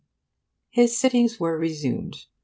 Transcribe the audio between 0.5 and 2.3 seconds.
His sittings were resumed.